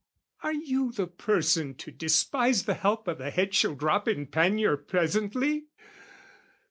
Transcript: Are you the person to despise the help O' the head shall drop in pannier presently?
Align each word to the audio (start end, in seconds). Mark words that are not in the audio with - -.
Are 0.41 0.51
you 0.55 0.91
the 0.91 1.05
person 1.05 1.75
to 1.75 1.91
despise 1.91 2.63
the 2.63 2.73
help 2.73 3.07
O' 3.07 3.13
the 3.13 3.29
head 3.29 3.53
shall 3.53 3.75
drop 3.75 4.07
in 4.07 4.25
pannier 4.25 4.75
presently? 4.75 5.67